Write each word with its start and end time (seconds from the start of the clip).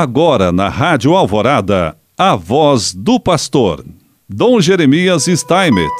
Agora 0.00 0.52
na 0.52 0.68
Rádio 0.68 1.16
Alvorada, 1.16 1.96
a 2.16 2.36
voz 2.36 2.94
do 2.94 3.18
pastor, 3.18 3.84
Dom 4.28 4.60
Jeremias 4.60 5.24
Steinmetz. 5.24 5.90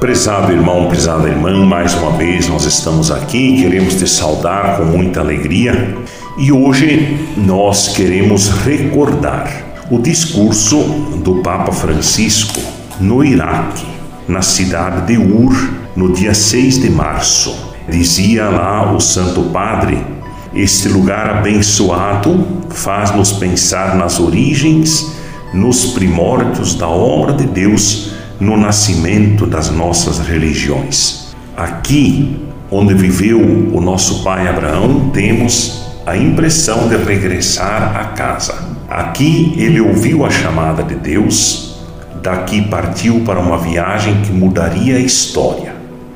Prezado 0.00 0.50
irmão, 0.50 0.88
prezada 0.88 1.28
irmã, 1.28 1.64
mais 1.64 1.94
uma 1.94 2.10
vez 2.16 2.48
nós 2.48 2.64
estamos 2.64 3.12
aqui, 3.12 3.62
queremos 3.62 3.94
te 3.94 4.08
saudar 4.08 4.76
com 4.76 4.86
muita 4.86 5.20
alegria 5.20 5.96
e 6.36 6.50
hoje 6.50 7.16
nós 7.36 7.90
queremos 7.94 8.48
recordar 8.48 9.86
o 9.92 10.00
discurso 10.00 10.82
do 11.22 11.36
Papa 11.42 11.70
Francisco 11.70 12.60
no 12.98 13.24
Iraque, 13.24 13.86
na 14.26 14.42
cidade 14.42 15.06
de 15.06 15.16
Ur, 15.16 15.54
no 15.94 16.12
dia 16.12 16.34
6 16.34 16.80
de 16.80 16.90
março. 16.90 17.72
Dizia 17.88 18.48
lá 18.48 18.92
o 18.92 18.98
Santo 18.98 19.44
Padre: 19.50 20.23
Este 20.54 20.88
lugar 20.88 21.28
abençoado 21.38 22.46
faz-nos 22.70 23.32
pensar 23.32 23.96
nas 23.96 24.20
origens, 24.20 25.12
nos 25.52 25.86
primórdios 25.86 26.76
da 26.76 26.86
obra 26.88 27.32
de 27.32 27.44
Deus 27.44 28.12
no 28.38 28.56
nascimento 28.56 29.46
das 29.46 29.68
nossas 29.70 30.20
religiões. 30.20 31.34
Aqui, 31.56 32.40
onde 32.70 32.94
viveu 32.94 33.40
o 33.40 33.80
nosso 33.80 34.22
pai 34.22 34.46
Abraão, 34.46 35.10
temos 35.12 35.86
a 36.06 36.16
impressão 36.16 36.88
de 36.88 36.98
regressar 36.98 37.96
à 37.96 38.04
casa. 38.04 38.54
Aqui 38.88 39.54
ele 39.56 39.80
ouviu 39.80 40.24
a 40.24 40.30
chamada 40.30 40.84
de 40.84 40.94
Deus, 40.94 41.80
daqui 42.22 42.62
partiu 42.62 43.22
para 43.24 43.40
uma 43.40 43.58
viagem 43.58 44.22
que 44.22 44.30
mudaria 44.30 44.96
a 44.96 45.00
história. 45.00 45.74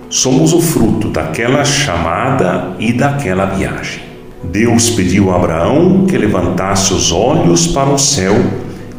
Somos 0.08 0.52
o 0.52 0.62
fruto 0.62 1.08
daquela 1.08 1.64
chamada 1.64 2.76
e 2.78 2.92
daquela 2.92 3.44
viagem. 3.44 4.07
Deus 4.42 4.90
pediu 4.90 5.30
a 5.30 5.36
Abraão 5.36 6.06
que 6.06 6.16
levantasse 6.16 6.92
os 6.94 7.10
olhos 7.10 7.66
para 7.66 7.90
o 7.90 7.98
céu 7.98 8.34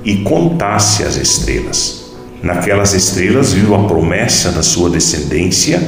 e 0.03 0.17
contasse 0.17 1.03
as 1.03 1.15
estrelas. 1.15 2.11
Naquelas 2.43 2.93
estrelas 2.93 3.53
viu 3.53 3.75
a 3.75 3.85
promessa 3.85 4.51
da 4.51 4.61
sua 4.61 4.89
descendência, 4.89 5.81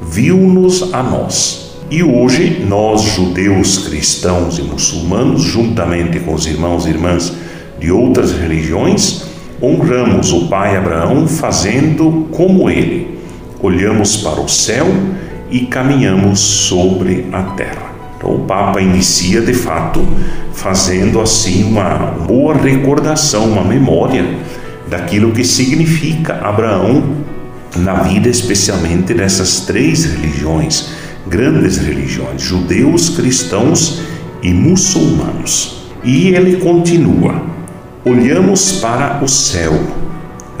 viu-nos 0.00 0.92
a 0.92 1.02
nós. 1.02 1.72
E 1.90 2.02
hoje, 2.02 2.64
nós, 2.66 3.02
judeus, 3.02 3.86
cristãos 3.86 4.58
e 4.58 4.62
muçulmanos, 4.62 5.42
juntamente 5.42 6.18
com 6.20 6.34
os 6.34 6.46
irmãos 6.46 6.86
e 6.86 6.90
irmãs 6.90 7.32
de 7.78 7.90
outras 7.90 8.32
religiões, 8.32 9.24
honramos 9.62 10.32
o 10.32 10.46
pai 10.46 10.76
Abraão 10.76 11.28
fazendo 11.28 12.28
como 12.32 12.70
ele. 12.70 13.18
Olhamos 13.60 14.16
para 14.16 14.40
o 14.40 14.48
céu 14.48 14.86
e 15.50 15.66
caminhamos 15.66 16.40
sobre 16.40 17.26
a 17.30 17.42
terra. 17.42 17.91
Então, 18.22 18.36
o 18.36 18.38
Papa 18.44 18.80
inicia 18.80 19.40
de 19.40 19.52
fato 19.52 20.06
fazendo 20.54 21.20
assim 21.20 21.64
uma 21.64 21.96
boa 22.24 22.54
recordação, 22.54 23.50
uma 23.50 23.64
memória 23.64 24.24
daquilo 24.88 25.32
que 25.32 25.42
significa 25.42 26.34
Abraão 26.34 27.16
na 27.74 27.94
vida, 27.94 28.28
especialmente 28.28 29.12
dessas 29.12 29.62
três 29.62 30.04
religiões, 30.04 30.90
grandes 31.26 31.78
religiões, 31.78 32.40
judeus, 32.40 33.08
cristãos 33.08 34.02
e 34.40 34.54
muçulmanos. 34.54 35.90
E 36.04 36.28
ele 36.28 36.58
continua: 36.58 37.42
olhamos 38.04 38.74
para 38.80 39.18
o 39.20 39.28
céu, 39.28 39.72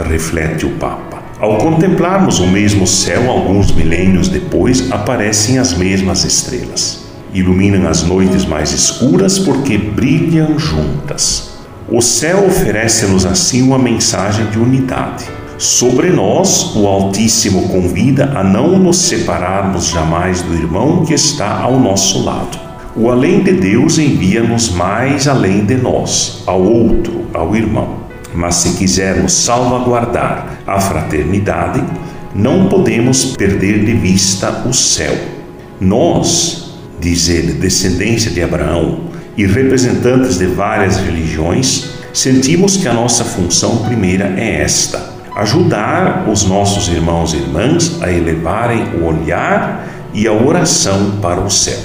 reflete 0.04 0.66
o 0.66 0.70
Papa. 0.70 1.22
Ao 1.38 1.58
contemplarmos 1.58 2.40
o 2.40 2.46
mesmo 2.48 2.88
céu, 2.88 3.30
alguns 3.30 3.70
milênios 3.70 4.26
depois, 4.26 4.90
aparecem 4.90 5.58
as 5.58 5.74
mesmas 5.74 6.24
estrelas. 6.24 7.01
Iluminam 7.32 7.88
as 7.88 8.02
noites 8.02 8.44
mais 8.44 8.72
escuras 8.72 9.38
porque 9.38 9.78
brilham 9.78 10.58
juntas. 10.58 11.52
O 11.88 12.00
céu 12.00 12.46
oferece-nos 12.46 13.24
assim 13.24 13.62
uma 13.62 13.78
mensagem 13.78 14.46
de 14.46 14.58
unidade. 14.58 15.24
Sobre 15.58 16.10
nós, 16.10 16.74
o 16.74 16.86
Altíssimo 16.86 17.68
convida 17.68 18.32
a 18.34 18.42
não 18.42 18.78
nos 18.78 18.98
separarmos 18.98 19.88
jamais 19.88 20.42
do 20.42 20.54
irmão 20.54 21.04
que 21.04 21.14
está 21.14 21.60
ao 21.60 21.78
nosso 21.78 22.24
lado. 22.24 22.58
O 22.94 23.10
além 23.10 23.42
de 23.42 23.52
Deus 23.52 23.98
envia-nos 23.98 24.70
mais 24.70 25.26
além 25.26 25.64
de 25.64 25.76
nós, 25.76 26.42
ao 26.46 26.62
outro, 26.62 27.26
ao 27.32 27.56
irmão. 27.56 28.02
Mas 28.34 28.56
se 28.56 28.76
quisermos 28.76 29.32
salvaguardar 29.32 30.58
a 30.66 30.80
fraternidade, 30.80 31.82
não 32.34 32.68
podemos 32.68 33.24
perder 33.36 33.84
de 33.84 33.94
vista 33.94 34.64
o 34.66 34.72
céu. 34.72 35.14
Nós, 35.80 36.61
diz 37.02 37.28
ele, 37.28 37.54
descendência 37.54 38.30
de 38.30 38.40
Abraão, 38.40 39.10
e 39.36 39.44
representantes 39.44 40.38
de 40.38 40.46
várias 40.46 40.98
religiões, 40.98 41.90
sentimos 42.12 42.76
que 42.76 42.86
a 42.86 42.92
nossa 42.92 43.24
função 43.24 43.78
primeira 43.78 44.32
é 44.38 44.62
esta: 44.62 45.12
ajudar 45.36 46.28
os 46.30 46.44
nossos 46.44 46.88
irmãos 46.88 47.34
e 47.34 47.38
irmãs 47.38 48.00
a 48.00 48.10
elevarem 48.10 48.84
o 49.00 49.04
olhar 49.04 49.88
e 50.14 50.28
a 50.28 50.32
oração 50.32 51.18
para 51.20 51.40
o 51.40 51.50
céu. 51.50 51.78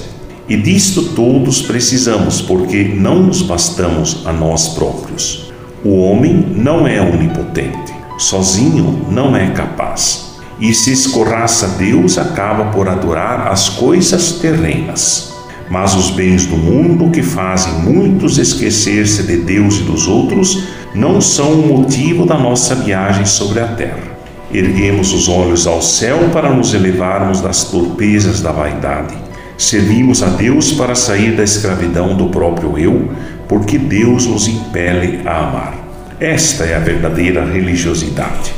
E 0.48 0.56
disto 0.56 1.02
todos 1.14 1.60
precisamos, 1.62 2.40
porque 2.40 2.84
não 2.84 3.22
nos 3.24 3.42
bastamos 3.42 4.22
a 4.24 4.32
nós 4.32 4.68
próprios. 4.68 5.52
O 5.84 6.00
homem 6.00 6.32
não 6.54 6.86
é 6.86 7.00
onipotente, 7.00 7.92
sozinho 8.18 9.06
não 9.10 9.36
é 9.36 9.50
capaz. 9.50 10.27
E 10.60 10.74
se 10.74 10.92
escorraça 10.92 11.68
Deus, 11.78 12.18
acaba 12.18 12.66
por 12.72 12.88
adorar 12.88 13.48
as 13.48 13.68
coisas 13.68 14.32
terrenas. 14.32 15.34
Mas 15.70 15.94
os 15.94 16.10
bens 16.10 16.46
do 16.46 16.56
mundo, 16.56 17.10
que 17.10 17.22
fazem 17.22 17.72
muitos 17.74 18.38
esquecer-se 18.38 19.22
de 19.22 19.36
Deus 19.36 19.78
e 19.78 19.82
dos 19.82 20.08
outros, 20.08 20.64
não 20.94 21.20
são 21.20 21.52
o 21.52 21.78
motivo 21.78 22.26
da 22.26 22.36
nossa 22.36 22.74
viagem 22.74 23.26
sobre 23.26 23.60
a 23.60 23.68
terra. 23.68 24.18
Erguemos 24.52 25.12
os 25.12 25.28
olhos 25.28 25.66
ao 25.66 25.82
céu 25.82 26.30
para 26.32 26.50
nos 26.50 26.72
elevarmos 26.72 27.40
das 27.40 27.64
torpezas 27.64 28.40
da 28.40 28.50
vaidade. 28.50 29.14
Servimos 29.58 30.22
a 30.22 30.26
Deus 30.26 30.72
para 30.72 30.94
sair 30.94 31.36
da 31.36 31.42
escravidão 31.42 32.16
do 32.16 32.28
próprio 32.30 32.78
eu, 32.78 33.10
porque 33.46 33.76
Deus 33.76 34.26
nos 34.26 34.48
impele 34.48 35.20
a 35.26 35.48
amar. 35.48 35.74
Esta 36.18 36.64
é 36.64 36.76
a 36.76 36.80
verdadeira 36.80 37.44
religiosidade: 37.44 38.54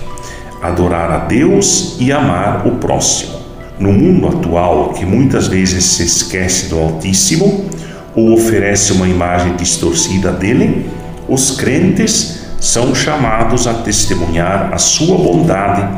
adorar 0.62 1.10
a 1.10 1.19
Deus 1.19 1.97
e 1.98 2.12
amar 2.12 2.66
o 2.66 2.72
próximo. 2.72 3.41
No 3.78 3.93
mundo 3.93 4.28
atual, 4.28 4.91
que 4.91 5.06
muitas 5.06 5.47
vezes 5.47 5.84
se 5.84 6.03
esquece 6.03 6.69
do 6.69 6.78
Altíssimo 6.78 7.65
ou 8.15 8.34
oferece 8.34 8.93
uma 8.93 9.09
imagem 9.09 9.56
distorcida 9.56 10.31
dele, 10.31 10.91
os 11.28 11.53
crentes 11.53 12.41
são 12.60 12.94
chamados 12.94 13.66
a 13.66 13.72
testemunhar 13.72 14.71
a 14.72 14.76
sua 14.76 15.16
bondade, 15.16 15.88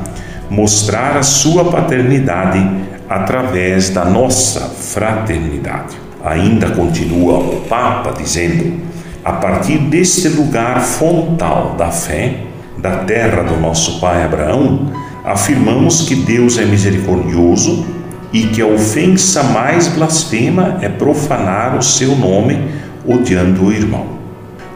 mostrar 0.49 1.17
a 1.17 1.23
sua 1.23 1.65
paternidade 1.65 2.65
através 3.09 3.91
da 3.91 4.05
nossa 4.05 4.61
fraternidade. 4.61 5.97
Ainda 6.25 6.71
continua 6.71 7.39
o 7.39 7.63
Papa 7.69 8.13
dizendo: 8.17 8.81
a 9.25 9.33
partir 9.33 9.79
deste 9.79 10.29
lugar 10.29 10.81
fontal 10.81 11.75
da 11.77 11.91
fé, 11.91 12.52
da 12.79 12.99
terra 12.99 13.43
do 13.43 13.57
nosso 13.61 14.01
pai 14.01 14.25
Abraão, 14.25 14.93
afirmamos 15.25 16.03
que 16.03 16.15
Deus 16.15 16.59
é 16.59 16.65
misericordioso 16.65 17.87
e 18.33 18.45
que 18.47 18.63
a 18.63 18.67
ofensa 18.67 19.43
mais 19.43 19.89
blasfema 19.89 20.79
é 20.81 20.89
profanar 20.89 21.77
o 21.77 21.83
seu 21.83 22.17
nome 22.17 22.59
odiando 23.07 23.67
o 23.67 23.73
irmão. 23.73 24.07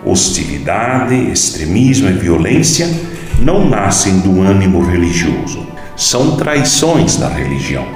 Hostilidade, 0.05 1.15
extremismo 1.31 2.09
e 2.09 2.13
violência 2.13 2.89
não 3.41 3.69
nascem 3.69 4.21
do 4.21 4.41
ânimo 4.43 4.85
religioso, 4.85 5.67
são 5.97 6.37
traições 6.37 7.17
da 7.17 7.29
religião. 7.29 7.87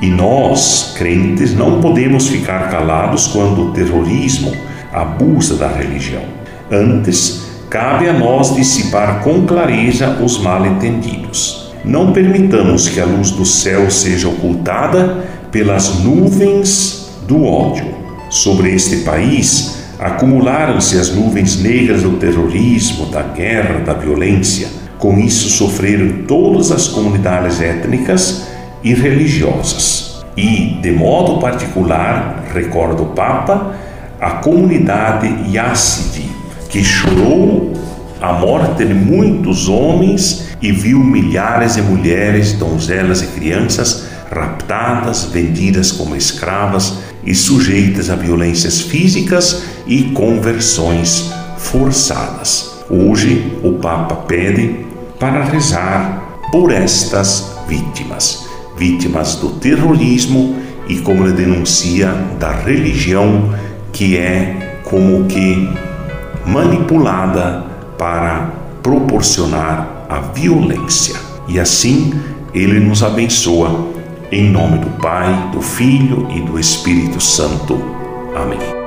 E 0.00 0.08
nós, 0.08 0.94
crentes, 0.96 1.54
não 1.54 1.80
podemos 1.80 2.28
ficar 2.28 2.68
calados 2.70 3.28
quando 3.28 3.68
o 3.68 3.70
terrorismo 3.70 4.52
abusa 4.92 5.56
da 5.56 5.68
religião. 5.68 6.22
Antes, 6.70 7.43
cabe 7.74 8.08
a 8.08 8.12
nós 8.12 8.54
dissipar 8.54 9.20
com 9.24 9.44
clareza 9.44 10.16
os 10.22 10.38
mal-entendidos 10.38 11.64
não 11.84 12.12
permitamos 12.12 12.88
que 12.88 13.00
a 13.00 13.04
luz 13.04 13.32
do 13.32 13.44
céu 13.44 13.90
seja 13.90 14.28
ocultada 14.28 15.24
pelas 15.50 15.98
nuvens 16.02 17.10
do 17.26 17.44
ódio. 17.44 17.86
Sobre 18.30 18.74
este 18.74 18.98
país 18.98 19.84
acumularam-se 19.98 20.98
as 20.98 21.14
nuvens 21.14 21.60
negras 21.60 22.02
do 22.02 22.12
terrorismo, 22.12 23.06
da 23.06 23.22
guerra, 23.22 23.80
da 23.80 23.92
violência. 23.92 24.68
Com 24.98 25.18
isso 25.18 25.50
sofreram 25.50 26.24
todas 26.26 26.72
as 26.72 26.88
comunidades 26.88 27.60
étnicas 27.60 28.46
e 28.82 28.94
religiosas. 28.94 30.24
E, 30.36 30.78
de 30.80 30.90
modo 30.90 31.38
particular, 31.38 32.44
recorda 32.54 33.02
o 33.02 33.06
Papa, 33.06 33.74
a 34.18 34.30
comunidade 34.30 35.52
Yazidi, 35.52 36.23
que 36.74 36.82
chorou 36.82 37.72
a 38.20 38.32
morte 38.32 38.84
de 38.84 38.92
muitos 38.92 39.68
homens 39.68 40.48
e 40.60 40.72
viu 40.72 40.98
milhares 40.98 41.76
de 41.76 41.82
mulheres, 41.82 42.54
donzelas 42.54 43.22
e 43.22 43.28
crianças 43.28 44.08
raptadas, 44.28 45.26
vendidas 45.26 45.92
como 45.92 46.16
escravas 46.16 46.94
e 47.24 47.32
sujeitas 47.32 48.10
a 48.10 48.16
violências 48.16 48.80
físicas 48.80 49.62
e 49.86 50.02
conversões 50.14 51.32
forçadas. 51.58 52.82
Hoje, 52.90 53.56
o 53.62 53.74
Papa 53.74 54.16
pede 54.26 54.84
para 55.20 55.44
rezar 55.44 56.40
por 56.50 56.72
estas 56.72 57.52
vítimas, 57.68 58.48
vítimas 58.76 59.36
do 59.36 59.50
terrorismo 59.60 60.56
e, 60.88 60.96
como 60.96 61.24
ele 61.24 61.34
denuncia, 61.34 62.08
da 62.40 62.50
religião 62.50 63.54
que 63.92 64.16
é 64.16 64.80
como 64.82 65.26
que 65.26 65.68
manipulada 66.46 67.64
para 67.98 68.50
proporcionar 68.82 70.06
a 70.08 70.20
violência. 70.20 71.18
E 71.48 71.58
assim 71.58 72.12
ele 72.52 72.80
nos 72.80 73.02
abençoa 73.02 73.92
em 74.30 74.50
nome 74.50 74.78
do 74.78 74.90
Pai, 75.00 75.50
do 75.52 75.60
Filho 75.60 76.28
e 76.30 76.40
do 76.40 76.58
Espírito 76.58 77.20
Santo. 77.20 77.80
Amém. 78.34 78.83